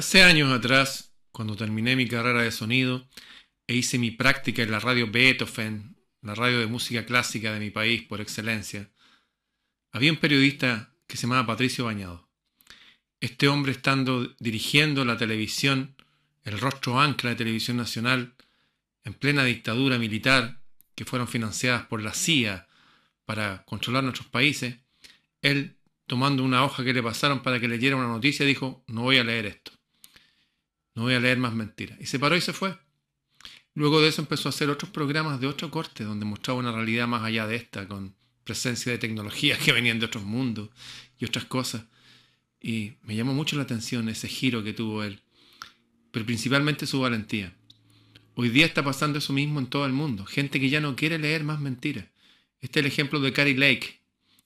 Hace 0.00 0.22
años 0.22 0.50
atrás, 0.50 1.12
cuando 1.30 1.56
terminé 1.56 1.94
mi 1.94 2.08
carrera 2.08 2.40
de 2.40 2.52
sonido 2.52 3.06
e 3.66 3.74
hice 3.74 3.98
mi 3.98 4.10
práctica 4.10 4.62
en 4.62 4.70
la 4.70 4.80
radio 4.80 5.10
Beethoven, 5.10 5.94
la 6.22 6.34
radio 6.34 6.58
de 6.58 6.66
música 6.66 7.04
clásica 7.04 7.52
de 7.52 7.60
mi 7.60 7.68
país 7.68 8.04
por 8.04 8.22
excelencia, 8.22 8.90
había 9.92 10.10
un 10.10 10.16
periodista 10.16 10.94
que 11.06 11.18
se 11.18 11.24
llamaba 11.24 11.48
Patricio 11.48 11.84
Bañado. 11.84 12.30
Este 13.20 13.46
hombre 13.46 13.72
estando 13.72 14.34
dirigiendo 14.38 15.04
la 15.04 15.18
televisión, 15.18 15.94
el 16.44 16.58
rostro 16.58 16.98
ancla 16.98 17.28
de 17.28 17.36
televisión 17.36 17.76
nacional, 17.76 18.36
en 19.04 19.12
plena 19.12 19.44
dictadura 19.44 19.98
militar, 19.98 20.62
que 20.94 21.04
fueron 21.04 21.28
financiadas 21.28 21.84
por 21.84 22.00
la 22.00 22.14
CIA 22.14 22.68
para 23.26 23.64
controlar 23.66 24.02
nuestros 24.02 24.28
países, 24.28 24.76
él, 25.42 25.76
tomando 26.06 26.42
una 26.42 26.64
hoja 26.64 26.84
que 26.84 26.94
le 26.94 27.02
pasaron 27.02 27.42
para 27.42 27.60
que 27.60 27.68
leyera 27.68 27.96
una 27.96 28.08
noticia, 28.08 28.46
dijo, 28.46 28.82
no 28.86 29.02
voy 29.02 29.18
a 29.18 29.24
leer 29.24 29.44
esto. 29.44 29.72
No 31.00 31.04
voy 31.04 31.14
a 31.14 31.20
leer 31.20 31.38
más 31.38 31.54
mentiras. 31.54 31.98
Y 31.98 32.04
se 32.04 32.18
paró 32.18 32.36
y 32.36 32.42
se 32.42 32.52
fue. 32.52 32.76
Luego 33.72 34.02
de 34.02 34.08
eso 34.08 34.20
empezó 34.20 34.50
a 34.50 34.50
hacer 34.50 34.68
otros 34.68 34.90
programas 34.90 35.40
de 35.40 35.46
otro 35.46 35.70
corte, 35.70 36.04
donde 36.04 36.26
mostraba 36.26 36.60
una 36.60 36.72
realidad 36.72 37.08
más 37.08 37.22
allá 37.22 37.46
de 37.46 37.56
esta, 37.56 37.88
con 37.88 38.14
presencia 38.44 38.92
de 38.92 38.98
tecnologías 38.98 39.58
que 39.60 39.72
venían 39.72 39.98
de 39.98 40.04
otros 40.04 40.24
mundos 40.24 40.68
y 41.18 41.24
otras 41.24 41.46
cosas. 41.46 41.84
Y 42.60 42.98
me 43.00 43.16
llamó 43.16 43.32
mucho 43.32 43.56
la 43.56 43.62
atención 43.62 44.10
ese 44.10 44.28
giro 44.28 44.62
que 44.62 44.74
tuvo 44.74 45.02
él, 45.02 45.22
pero 46.10 46.26
principalmente 46.26 46.86
su 46.86 47.00
valentía. 47.00 47.56
Hoy 48.34 48.50
día 48.50 48.66
está 48.66 48.84
pasando 48.84 49.20
eso 49.20 49.32
mismo 49.32 49.58
en 49.58 49.68
todo 49.68 49.86
el 49.86 49.94
mundo. 49.94 50.26
Gente 50.26 50.60
que 50.60 50.68
ya 50.68 50.82
no 50.82 50.96
quiere 50.96 51.18
leer 51.18 51.44
más 51.44 51.60
mentiras. 51.60 52.04
Este 52.60 52.80
es 52.80 52.84
el 52.84 52.92
ejemplo 52.92 53.20
de 53.20 53.32
Carrie 53.32 53.56
Lake, 53.56 54.02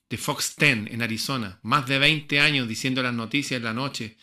de 0.09 0.17
Fox 0.17 0.55
10 0.57 0.87
en 0.87 1.01
Arizona. 1.01 1.59
Más 1.63 1.85
de 1.85 1.99
20 1.99 2.39
años 2.39 2.65
diciendo 2.69 3.03
las 3.03 3.13
noticias 3.13 3.57
en 3.57 3.65
la 3.65 3.73
noche, 3.73 4.15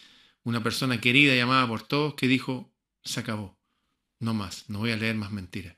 una 0.44 0.62
persona 0.62 1.00
querida 1.00 1.34
llamada 1.34 1.66
por 1.66 1.82
todos 1.82 2.14
que 2.14 2.26
dijo, 2.26 2.70
se 3.04 3.20
acabó, 3.20 3.56
no 4.18 4.34
más, 4.34 4.64
no 4.68 4.80
voy 4.80 4.92
a 4.92 4.96
leer 4.96 5.14
más 5.14 5.30
mentiras. 5.30 5.76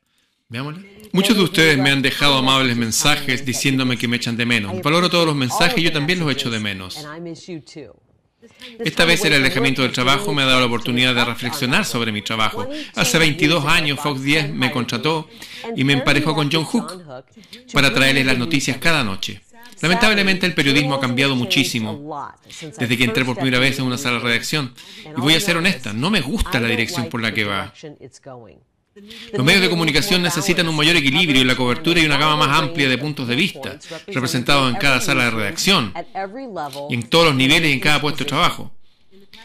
Veámosla. 0.48 0.82
Muchos 1.12 1.36
de 1.36 1.42
ustedes 1.42 1.78
me 1.78 1.90
han 1.90 2.02
dejado 2.02 2.36
amables 2.36 2.76
mensajes 2.76 3.44
diciéndome 3.44 3.96
que 3.96 4.06
me 4.06 4.16
echan 4.16 4.36
de 4.36 4.44
menos. 4.44 4.82
Valoro 4.82 5.08
todos 5.08 5.26
los 5.26 5.34
mensajes, 5.34 5.82
yo 5.82 5.90
también 5.90 6.20
los 6.20 6.30
echo 6.30 6.50
de 6.50 6.60
menos. 6.60 6.98
Esta 8.78 9.04
vez 9.04 9.24
el 9.24 9.32
alejamiento 9.32 9.82
del 9.82 9.92
trabajo 9.92 10.34
me 10.34 10.42
ha 10.42 10.46
dado 10.46 10.60
la 10.60 10.66
oportunidad 10.66 11.14
de 11.14 11.24
reflexionar 11.24 11.84
sobre 11.84 12.12
mi 12.12 12.22
trabajo. 12.22 12.68
Hace 12.94 13.18
22 13.18 13.64
años 13.64 13.98
Fox 14.00 14.22
10 14.22 14.52
me 14.52 14.70
contrató 14.70 15.28
y 15.74 15.84
me 15.84 15.94
emparejó 15.94 16.34
con 16.34 16.50
John 16.52 16.64
Hook 16.64 17.02
para 17.72 17.92
traerles 17.92 18.26
las 18.26 18.38
noticias 18.38 18.76
cada 18.76 19.02
noche. 19.02 19.40
Lamentablemente 19.80 20.46
el 20.46 20.54
periodismo 20.54 20.94
ha 20.94 21.00
cambiado 21.00 21.36
muchísimo 21.36 22.34
desde 22.78 22.96
que 22.96 23.04
entré 23.04 23.24
por 23.24 23.36
primera 23.36 23.58
vez 23.58 23.78
en 23.78 23.84
una 23.84 23.98
sala 23.98 24.18
de 24.18 24.24
redacción. 24.24 24.74
Y 25.04 25.20
voy 25.20 25.34
a 25.34 25.40
ser 25.40 25.56
honesta, 25.56 25.92
no 25.92 26.10
me 26.10 26.20
gusta 26.20 26.60
la 26.60 26.68
dirección 26.68 27.08
por 27.08 27.20
la 27.20 27.32
que 27.32 27.44
va. 27.44 27.72
Los 29.32 29.44
medios 29.44 29.62
de 29.62 29.70
comunicación 29.70 30.22
necesitan 30.22 30.68
un 30.68 30.76
mayor 30.76 30.94
equilibrio 30.96 31.40
en 31.40 31.48
la 31.48 31.56
cobertura 31.56 32.00
y 32.00 32.06
una 32.06 32.16
gama 32.16 32.46
más 32.46 32.60
amplia 32.60 32.88
de 32.88 32.96
puntos 32.96 33.26
de 33.26 33.34
vista, 33.34 33.78
representados 34.06 34.72
en 34.72 34.78
cada 34.78 35.00
sala 35.00 35.24
de 35.24 35.30
redacción, 35.32 35.92
y 36.88 36.94
en 36.94 37.02
todos 37.08 37.26
los 37.26 37.34
niveles 37.34 37.70
y 37.70 37.72
en 37.72 37.80
cada 37.80 38.00
puesto 38.00 38.22
de 38.22 38.28
trabajo. 38.28 38.70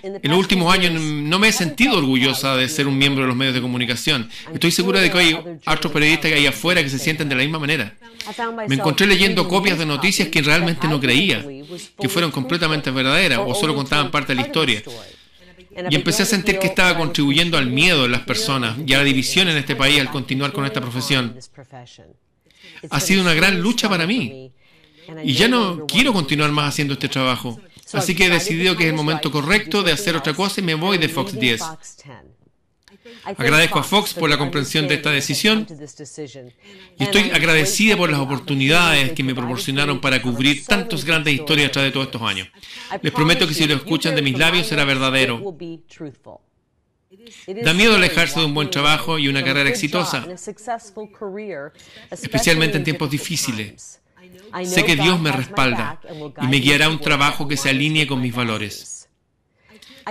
En 0.01 0.29
los 0.29 0.39
últimos 0.39 0.73
años 0.73 0.93
no 0.93 1.39
me 1.39 1.49
he 1.49 1.51
sentido 1.51 1.97
orgullosa 1.97 2.55
de 2.55 2.69
ser 2.69 2.87
un 2.87 2.97
miembro 2.97 3.23
de 3.23 3.27
los 3.27 3.35
medios 3.35 3.53
de 3.53 3.61
comunicación. 3.61 4.29
Estoy 4.53 4.71
segura 4.71 5.01
de 5.01 5.11
que 5.11 5.17
hay 5.17 5.39
otros 5.65 5.91
periodistas 5.91 6.31
que 6.31 6.37
hay 6.37 6.47
afuera 6.47 6.81
que 6.81 6.89
se 6.89 6.99
sienten 6.99 7.27
de 7.27 7.35
la 7.35 7.41
misma 7.41 7.59
manera. 7.59 7.95
Me 8.67 8.75
encontré 8.75 9.07
leyendo 9.07 9.47
copias 9.47 9.77
de 9.77 9.85
noticias 9.85 10.29
que 10.29 10.41
realmente 10.41 10.87
no 10.87 10.99
creía, 10.99 11.45
que 11.99 12.09
fueron 12.09 12.31
completamente 12.31 12.91
verdaderas 12.91 13.39
o 13.45 13.53
solo 13.55 13.75
contaban 13.75 14.11
parte 14.11 14.33
de 14.33 14.41
la 14.41 14.47
historia. 14.47 14.83
Y 15.89 15.95
empecé 15.95 16.23
a 16.23 16.25
sentir 16.25 16.59
que 16.59 16.67
estaba 16.67 16.97
contribuyendo 16.97 17.57
al 17.57 17.67
miedo 17.67 18.03
de 18.03 18.09
las 18.09 18.21
personas 18.21 18.77
y 18.85 18.93
a 18.93 18.97
la 18.97 19.03
división 19.03 19.49
en 19.49 19.57
este 19.57 19.75
país 19.75 19.99
al 19.99 20.11
continuar 20.11 20.51
con 20.51 20.65
esta 20.65 20.81
profesión. 20.81 21.37
Ha 22.89 22.99
sido 22.99 23.21
una 23.21 23.33
gran 23.33 23.61
lucha 23.61 23.89
para 23.89 24.07
mí. 24.07 24.51
Y 25.23 25.33
ya 25.33 25.47
no 25.47 25.85
quiero 25.87 26.13
continuar 26.13 26.51
más 26.51 26.69
haciendo 26.69 26.93
este 26.93 27.09
trabajo. 27.09 27.59
Así 27.93 28.15
que 28.15 28.25
he 28.25 28.29
decidido 28.29 28.75
que 28.75 28.83
es 28.83 28.89
el 28.89 28.95
momento 28.95 29.31
correcto 29.31 29.83
de 29.83 29.91
hacer 29.91 30.15
otra 30.15 30.33
cosa 30.33 30.61
y 30.61 30.63
me 30.63 30.75
voy 30.75 30.97
de 30.97 31.09
Fox 31.09 31.39
10. 31.39 31.61
Agradezco 33.23 33.79
a 33.79 33.83
Fox 33.83 34.13
por 34.13 34.29
la 34.29 34.37
comprensión 34.37 34.87
de 34.87 34.95
esta 34.95 35.11
decisión 35.11 35.67
y 36.97 37.03
estoy 37.03 37.31
agradecida 37.31 37.97
por 37.97 38.09
las 38.09 38.19
oportunidades 38.19 39.11
que 39.13 39.23
me 39.23 39.35
proporcionaron 39.35 39.99
para 39.99 40.21
cubrir 40.21 40.65
tantas 40.65 41.03
grandes 41.05 41.33
historias 41.33 41.69
a 41.69 41.71
través 41.71 41.89
de 41.89 41.93
todos 41.93 42.07
estos 42.07 42.21
años. 42.21 42.47
Les 43.01 43.11
prometo 43.11 43.47
que 43.47 43.53
si 43.53 43.67
lo 43.67 43.75
escuchan 43.75 44.15
de 44.15 44.21
mis 44.21 44.37
labios 44.37 44.67
será 44.67 44.85
verdadero. 44.85 45.57
Da 47.63 47.73
miedo 47.73 47.95
alejarse 47.95 48.39
de 48.39 48.45
un 48.45 48.53
buen 48.53 48.69
trabajo 48.69 49.17
y 49.17 49.27
una 49.27 49.43
carrera 49.43 49.69
exitosa, 49.69 50.27
especialmente 52.11 52.77
en 52.77 52.83
tiempos 52.83 53.09
difíciles. 53.09 53.99
Sé 54.65 54.83
que 54.83 54.95
Dios 54.95 55.19
me 55.19 55.31
respalda 55.31 55.99
y 56.41 56.47
me 56.47 56.57
guiará 56.57 56.87
a 56.87 56.89
un 56.89 56.99
trabajo 56.99 57.47
que 57.47 57.57
se 57.57 57.69
alinee 57.69 58.07
con 58.07 58.21
mis 58.21 58.33
valores. 58.33 59.09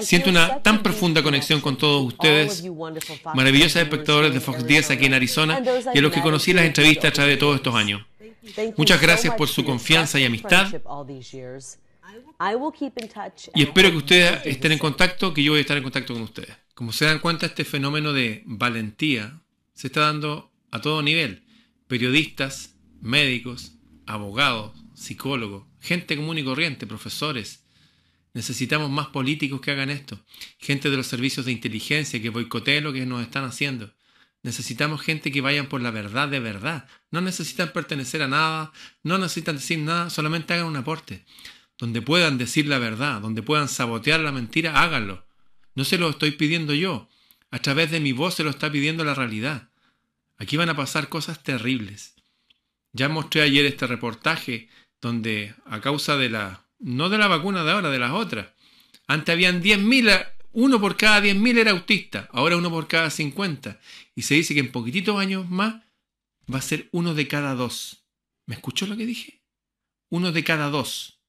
Siento 0.01 0.31
una 0.31 0.63
tan 0.63 0.83
profunda 0.83 1.23
conexión 1.23 1.61
con 1.61 1.77
todos 1.77 2.07
ustedes, 2.07 2.65
maravillosos 3.35 3.83
espectadores 3.83 4.33
de 4.33 4.41
Fox 4.41 4.67
10 4.67 4.91
aquí 4.93 5.07
en 5.07 5.15
Arizona 5.15 5.61
y 5.93 5.99
a 5.99 6.01
los 6.01 6.13
que 6.13 6.23
conocí 6.23 6.53
en 6.53 6.59
las 6.59 6.67
entrevistas 6.67 7.11
a 7.11 7.15
través 7.15 7.35
de 7.35 7.39
todos 7.39 7.57
estos 7.57 7.75
años. 7.75 8.03
Muchas 8.77 9.01
gracias 9.01 9.35
por 9.35 9.49
su 9.49 9.65
confianza 9.65 10.19
y 10.21 10.25
amistad. 10.25 10.69
Y 13.55 13.63
espero 13.63 13.91
que 13.91 13.97
ustedes 13.97 14.47
estén 14.47 14.73
en 14.73 14.79
contacto, 14.79 15.35
que 15.35 15.43
yo 15.43 15.53
voy 15.53 15.59
a 15.59 15.61
estar 15.63 15.77
en 15.77 15.83
contacto 15.83 16.15
con 16.15 16.23
ustedes. 16.23 16.57
Como 16.75 16.93
se 16.93 17.05
dan 17.05 17.19
cuenta, 17.19 17.47
este 17.47 17.65
fenómeno 17.65 18.13
de 18.13 18.43
valentía 18.47 19.41
se 19.75 19.89
está 19.89 20.03
dando 20.03 20.51
a 20.71 20.81
todo 20.81 21.03
nivel. 21.03 21.43
Periodistas, 21.89 22.77
médicos, 23.01 23.73
abogados, 24.09 24.73
psicólogos, 24.95 25.65
gente 25.81 26.17
común 26.17 26.39
y 26.39 26.45
corriente, 26.45 26.87
profesores. 26.87 27.65
Necesitamos 28.35 28.91
más 28.91 29.09
políticos 29.09 29.61
que 29.61 29.71
hagan 29.71 29.91
esto. 29.91 30.25
Gente 30.59 30.91
de 30.91 30.97
los 30.97 31.07
servicios 31.07 31.47
de 31.47 31.53
inteligencia 31.53 32.21
que 32.21 32.31
boicoteen 32.31 32.85
lo 32.85 32.93
que 32.93 33.07
nos 33.07 33.23
están 33.23 33.45
haciendo. 33.45 33.95
Necesitamos 34.43 35.03
gente 35.03 35.33
que 35.33 35.41
vayan 35.41 35.69
por 35.69 35.83
la 35.83 35.91
verdad 35.91 36.29
de 36.29 36.41
verdad. 36.41 36.89
No 37.11 37.21
necesitan 37.21 37.73
pertenecer 37.73 38.23
a 38.23 38.29
nada, 38.29 38.73
no 39.03 39.19
necesitan 39.19 39.57
decir 39.57 39.79
nada, 39.81 40.11
solamente 40.11 40.55
hagan 40.55 40.67
un 40.67 40.77
aporte. 40.77 41.25
Donde 41.79 42.03
puedan 42.03 42.39
decir 42.39 42.67
la 42.67 42.79
verdad, 42.79 43.21
donde 43.21 43.43
puedan 43.43 43.69
sabotear 43.69 44.21
la 44.21 44.33
mentira, 44.33 44.83
háganlo. 44.83 45.27
No 45.75 45.85
se 45.85 45.99
lo 45.99 46.11
estoy 46.11 46.33
pidiendo 46.33 46.75
yo. 46.75 47.09
A 47.51 47.59
través 47.61 47.91
de 47.91 48.01
mi 48.01 48.13
voz 48.13 48.35
se 48.35 48.45
lo 48.45 48.51
está 48.51 48.71
pidiendo 48.71 49.05
la 49.05 49.15
realidad. 49.15 49.71
Aquí 50.37 50.57
van 50.57 50.69
a 50.69 50.77
pasar 50.77 51.09
cosas 51.09 51.43
terribles. 51.43 52.18
Ya 52.93 53.09
mostré 53.09 53.43
ayer 53.43 53.67
este 53.67 53.87
reportaje 53.87 54.69
donde 55.01 55.55
a 55.67 55.81
causa 55.81 56.17
de 56.17 56.31
la, 56.31 56.65
no 56.79 57.09
de 57.09 57.19
la 57.19 57.29
vacuna 57.29 57.65
de 57.65 57.73
ahora, 57.73 57.91
de 57.91 57.99
las 57.99 58.13
otras, 58.13 58.49
antes 59.07 59.33
habían 59.33 59.63
10.000, 59.63 60.27
uno 60.53 60.81
por 60.81 60.97
cada 60.97 61.21
10.000 61.21 61.59
era 61.59 61.71
autista, 61.71 62.29
ahora 62.33 62.57
uno 62.57 62.71
por 62.71 62.89
cada 62.89 63.11
50. 63.11 63.81
Y 64.15 64.23
se 64.23 64.35
dice 64.35 64.55
que 64.55 64.61
en 64.61 64.73
poquititos 64.73 65.19
años 65.19 65.49
más 65.49 65.83
va 66.53 66.59
a 66.59 66.63
ser 66.63 66.89
uno 66.93 67.15
de 67.15 67.29
cada 67.29 67.55
dos. 67.55 68.05
¿Me 68.47 68.55
escuchó 68.55 68.87
lo 68.87 68.97
que 68.97 69.07
dije? 69.07 69.43
Uno 70.11 70.33
de 70.33 70.45
cada 70.45 70.71
dos. 70.71 71.21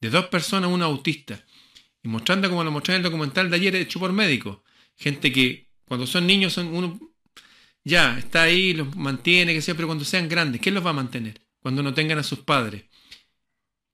De 0.00 0.10
dos 0.10 0.26
personas, 0.26 0.70
uno 0.70 0.84
autista. 0.84 1.44
Y 2.02 2.08
mostrando 2.08 2.48
como 2.48 2.64
lo 2.64 2.70
mostré 2.70 2.94
en 2.94 2.98
el 2.98 3.04
documental 3.04 3.50
de 3.50 3.56
ayer 3.56 3.76
hecho 3.76 4.00
por 4.00 4.12
médicos. 4.12 4.58
Gente 4.96 5.32
que 5.32 5.70
cuando 5.84 6.06
son 6.06 6.26
niños 6.26 6.52
son 6.52 6.68
uno 6.74 7.11
ya, 7.84 8.18
está 8.18 8.42
ahí, 8.42 8.74
los 8.74 8.94
mantiene, 8.96 9.54
que 9.54 9.62
sea, 9.62 9.74
pero 9.74 9.88
cuando 9.88 10.04
sean 10.04 10.28
grandes, 10.28 10.60
¿quién 10.60 10.74
los 10.74 10.84
va 10.84 10.90
a 10.90 10.94
mantener? 10.94 11.40
Cuando 11.60 11.82
no 11.82 11.94
tengan 11.94 12.18
a 12.18 12.22
sus 12.22 12.40
padres. 12.40 12.84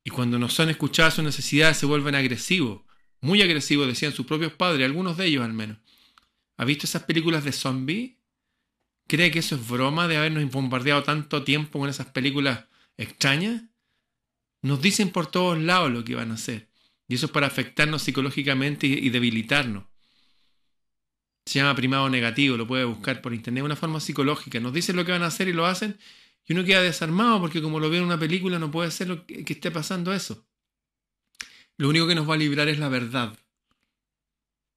Y 0.04 0.10
cuando 0.10 0.38
no 0.38 0.48
son 0.48 0.70
escuchadas 0.70 1.14
sus 1.14 1.24
necesidades 1.24 1.76
se 1.76 1.86
vuelven 1.86 2.14
agresivos, 2.14 2.82
muy 3.20 3.42
agresivos, 3.42 3.86
decían 3.86 4.12
sus 4.12 4.26
propios 4.26 4.52
padres, 4.52 4.86
algunos 4.86 5.16
de 5.16 5.26
ellos 5.26 5.44
al 5.44 5.52
menos. 5.52 5.78
¿Ha 6.56 6.64
visto 6.64 6.86
esas 6.86 7.04
películas 7.04 7.44
de 7.44 7.52
zombies? 7.52 8.12
¿Cree 9.06 9.30
que 9.30 9.38
eso 9.38 9.54
es 9.54 9.66
broma 9.66 10.06
de 10.06 10.16
habernos 10.16 10.50
bombardeado 10.50 11.02
tanto 11.02 11.42
tiempo 11.42 11.78
con 11.78 11.88
esas 11.88 12.08
películas 12.08 12.64
extrañas? 12.96 13.62
Nos 14.60 14.82
dicen 14.82 15.10
por 15.10 15.30
todos 15.30 15.58
lados 15.58 15.90
lo 15.90 16.04
que 16.04 16.14
van 16.14 16.30
a 16.30 16.34
hacer. 16.34 16.68
Y 17.06 17.14
eso 17.14 17.26
es 17.26 17.32
para 17.32 17.46
afectarnos 17.46 18.02
psicológicamente 18.02 18.86
y 18.86 19.08
debilitarnos. 19.08 19.84
Se 21.48 21.58
llama 21.58 21.74
primado 21.74 22.10
negativo, 22.10 22.58
lo 22.58 22.66
puede 22.66 22.84
buscar 22.84 23.22
por 23.22 23.32
internet, 23.32 23.64
una 23.64 23.74
forma 23.74 24.00
psicológica. 24.00 24.60
Nos 24.60 24.74
dicen 24.74 24.96
lo 24.96 25.06
que 25.06 25.12
van 25.12 25.22
a 25.22 25.28
hacer 25.28 25.48
y 25.48 25.54
lo 25.54 25.64
hacen, 25.64 25.98
y 26.44 26.52
uno 26.52 26.62
queda 26.62 26.82
desarmado 26.82 27.40
porque 27.40 27.62
como 27.62 27.80
lo 27.80 27.88
ve 27.88 27.96
en 27.96 28.04
una 28.04 28.18
película 28.18 28.58
no 28.58 28.70
puede 28.70 28.90
ser 28.90 29.08
lo 29.08 29.24
que, 29.24 29.46
que 29.46 29.54
esté 29.54 29.70
pasando 29.70 30.12
eso. 30.12 30.46
Lo 31.78 31.88
único 31.88 32.06
que 32.06 32.14
nos 32.14 32.28
va 32.28 32.34
a 32.34 32.36
librar 32.36 32.68
es 32.68 32.78
la 32.78 32.90
verdad. 32.90 33.34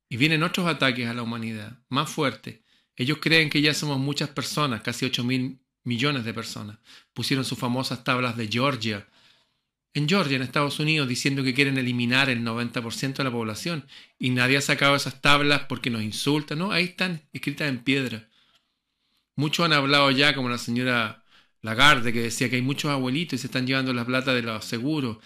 Y 0.08 0.16
vienen 0.16 0.44
otros 0.44 0.66
ataques 0.66 1.10
a 1.10 1.14
la 1.14 1.24
humanidad, 1.24 1.78
más 1.90 2.10
fuertes. 2.10 2.62
Ellos 2.96 3.18
creen 3.20 3.50
que 3.50 3.62
ya 3.62 3.74
somos 3.74 4.00
muchas 4.00 4.30
personas, 4.30 4.82
casi 4.82 5.06
8 5.06 5.26
mil 5.26 5.60
millones 5.84 6.24
de 6.24 6.34
personas. 6.34 6.78
Pusieron 7.12 7.44
sus 7.44 7.60
famosas 7.60 8.06
tablas 8.06 8.38
de 8.38 8.48
Georgia 8.48 9.06
en 9.94 10.08
Georgia, 10.08 10.38
en 10.38 10.42
Estados 10.42 10.80
Unidos, 10.80 11.08
diciendo 11.08 11.44
que 11.44 11.54
quieren 11.54 11.78
eliminar 11.78 12.30
el 12.30 12.44
90% 12.44 13.18
de 13.18 13.24
la 13.24 13.32
población 13.32 13.86
y 14.18 14.30
nadie 14.30 14.58
ha 14.58 14.62
sacado 14.62 14.96
esas 14.96 15.22
tablas 15.22 15.64
porque 15.68 15.90
nos 15.90 16.02
insultan, 16.02 16.60
¿no? 16.60 16.72
Ahí 16.72 16.86
están 16.86 17.24
escritas 17.34 17.68
en 17.68 17.80
piedra. 17.80 18.30
Muchos 19.36 19.66
han 19.66 19.74
hablado 19.74 20.10
ya, 20.12 20.34
como 20.34 20.50
la 20.50 20.58
señora 20.58 21.24
Lagarde, 21.62 22.14
que 22.14 22.22
decía 22.22 22.50
que 22.50 22.56
hay 22.56 22.62
muchos 22.62 22.92
abuelitos 22.92 23.34
y 23.34 23.38
se 23.40 23.48
están 23.48 23.68
llevando 23.68 23.94
la 23.94 24.06
plata 24.06 24.34
de 24.34 24.44
los 24.44 24.64
seguros. 24.64 25.18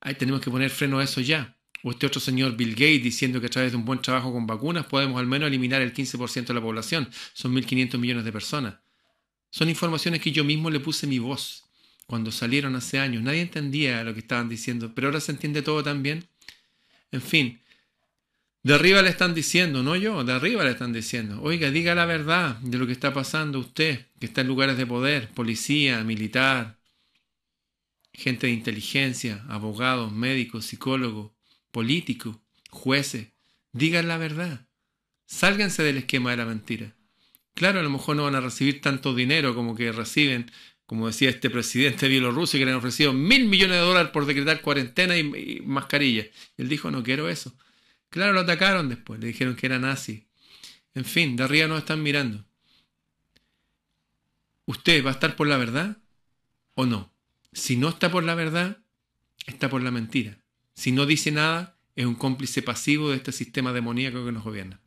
Ahí 0.00 0.14
tenemos 0.14 0.40
que 0.40 0.50
poner 0.50 0.70
freno 0.70 1.00
a 1.00 1.04
eso 1.04 1.20
ya. 1.20 1.56
O 1.82 1.90
este 1.90 2.06
otro 2.06 2.20
señor 2.20 2.56
Bill 2.56 2.72
Gates 2.72 3.02
diciendo 3.02 3.40
que 3.40 3.46
a 3.46 3.50
través 3.50 3.72
de 3.72 3.78
un 3.78 3.84
buen 3.84 4.00
trabajo 4.00 4.32
con 4.32 4.46
vacunas 4.46 4.86
podemos 4.86 5.18
al 5.18 5.26
menos 5.26 5.48
eliminar 5.48 5.82
el 5.82 5.92
15% 5.92 6.46
de 6.46 6.54
la 6.54 6.60
población. 6.60 7.08
Son 7.32 7.54
1.500 7.54 7.98
millones 7.98 8.24
de 8.24 8.32
personas. 8.32 8.76
Son 9.50 9.68
informaciones 9.68 10.20
que 10.20 10.32
yo 10.32 10.44
mismo 10.44 10.70
le 10.70 10.80
puse 10.80 11.06
mi 11.06 11.18
voz 11.18 11.65
cuando 12.06 12.30
salieron 12.30 12.76
hace 12.76 12.98
años. 12.98 13.22
Nadie 13.22 13.42
entendía 13.42 14.02
lo 14.04 14.14
que 14.14 14.20
estaban 14.20 14.48
diciendo, 14.48 14.92
pero 14.94 15.08
ahora 15.08 15.20
se 15.20 15.32
entiende 15.32 15.62
todo 15.62 15.82
también. 15.82 16.28
En 17.12 17.22
fin, 17.22 17.60
de 18.62 18.74
arriba 18.74 19.02
le 19.02 19.10
están 19.10 19.34
diciendo, 19.34 19.82
no 19.82 19.94
yo, 19.96 20.24
de 20.24 20.32
arriba 20.32 20.64
le 20.64 20.70
están 20.70 20.92
diciendo, 20.92 21.40
oiga, 21.42 21.70
diga 21.70 21.94
la 21.94 22.04
verdad 22.04 22.56
de 22.56 22.78
lo 22.78 22.86
que 22.86 22.92
está 22.92 23.12
pasando 23.12 23.60
usted, 23.60 24.06
que 24.18 24.26
está 24.26 24.40
en 24.40 24.48
lugares 24.48 24.76
de 24.76 24.86
poder, 24.86 25.28
policía, 25.30 26.02
militar, 26.02 26.78
gente 28.12 28.48
de 28.48 28.54
inteligencia, 28.54 29.44
abogados, 29.48 30.10
médicos, 30.12 30.64
psicólogos, 30.64 31.32
políticos, 31.70 32.38
jueces, 32.70 33.28
digan 33.72 34.08
la 34.08 34.18
verdad. 34.18 34.66
Sálganse 35.26 35.82
del 35.82 35.98
esquema 35.98 36.30
de 36.30 36.36
la 36.36 36.46
mentira. 36.46 36.96
Claro, 37.54 37.80
a 37.80 37.82
lo 37.82 37.90
mejor 37.90 38.16
no 38.16 38.24
van 38.24 38.34
a 38.34 38.40
recibir 38.40 38.80
tanto 38.80 39.14
dinero 39.14 39.54
como 39.54 39.74
que 39.74 39.92
reciben 39.92 40.50
como 40.86 41.08
decía 41.08 41.30
este 41.30 41.50
presidente 41.50 42.06
de 42.06 42.10
Bielorrusia, 42.10 42.58
que 42.58 42.64
le 42.64 42.70
han 42.70 42.78
ofrecido 42.78 43.12
mil 43.12 43.46
millones 43.46 43.76
de 43.76 43.82
dólares 43.82 44.10
por 44.12 44.24
decretar 44.24 44.60
cuarentena 44.62 45.16
y, 45.18 45.60
mascarilla. 45.64 46.26
él 46.56 46.68
dijo, 46.68 46.90
no 46.90 47.02
quiero 47.02 47.28
eso. 47.28 47.56
Claro, 48.08 48.32
lo 48.32 48.40
atacaron 48.40 48.88
después, 48.88 49.20
le 49.20 49.26
dijeron 49.26 49.56
que 49.56 49.66
era 49.66 49.78
nazi. 49.78 50.28
En 50.94 51.04
fin, 51.04 51.36
de 51.36 51.44
arriba 51.44 51.66
nos 51.66 51.80
están 51.80 52.02
mirando. 52.02 52.44
¿Usted 54.64 55.04
va 55.04 55.10
a 55.10 55.14
estar 55.14 55.36
por 55.36 55.48
la 55.48 55.56
verdad 55.56 55.98
o 56.74 56.86
no? 56.86 57.12
Si 57.52 57.76
no 57.76 57.88
está 57.88 58.10
por 58.10 58.24
la 58.24 58.34
verdad, 58.34 58.78
está 59.46 59.68
por 59.68 59.82
la 59.82 59.90
mentira. 59.90 60.38
Si 60.74 60.92
no 60.92 61.04
dice 61.04 61.32
nada, 61.32 61.76
es 61.96 62.06
un 62.06 62.14
cómplice 62.14 62.62
pasivo 62.62 63.10
de 63.10 63.16
este 63.16 63.32
sistema 63.32 63.72
demoníaco 63.72 64.24
que 64.24 64.32
nos 64.32 64.44
gobierna. 64.44 64.80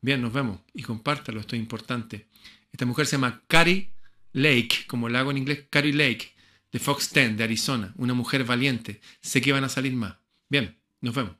Bien, 0.00 0.20
nos 0.20 0.32
vemos 0.32 0.60
y 0.74 0.82
compártalo, 0.82 1.40
esto 1.40 1.56
es 1.56 1.62
importante. 1.62 2.28
Esta 2.70 2.86
mujer 2.86 3.06
se 3.06 3.16
llama 3.16 3.42
Cari 3.46 3.90
Lake, 4.32 4.86
como 4.86 5.08
lago 5.08 5.30
en 5.30 5.38
inglés, 5.38 5.64
Carrie 5.70 5.92
Lake, 5.92 6.34
de 6.72 6.78
Fox 6.78 7.12
10, 7.12 7.36
de 7.36 7.44
Arizona, 7.44 7.94
una 7.96 8.14
mujer 8.14 8.44
valiente. 8.44 9.00
Sé 9.20 9.40
que 9.40 9.52
van 9.52 9.64
a 9.64 9.68
salir 9.68 9.94
más. 9.94 10.16
Bien, 10.48 10.78
nos 11.00 11.14
vemos. 11.14 11.36